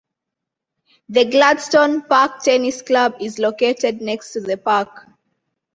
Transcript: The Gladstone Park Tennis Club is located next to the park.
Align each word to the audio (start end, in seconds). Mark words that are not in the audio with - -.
The 1.09 1.25
Gladstone 1.25 2.01
Park 2.01 2.41
Tennis 2.41 2.81
Club 2.81 3.17
is 3.19 3.37
located 3.37 4.01
next 4.01 4.33
to 4.33 4.41
the 4.41 4.57
park. 4.57 5.07